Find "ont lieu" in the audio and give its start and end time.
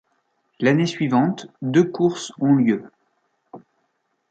2.39-2.89